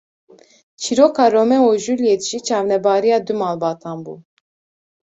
Çîroka 0.81 1.25
Romeo 1.35 1.65
û 1.71 1.73
Juliet 1.83 2.21
jî 2.29 2.39
çavnebariya 2.47 3.19
du 3.27 3.33
malbatan 3.41 3.97
bû 4.05 4.15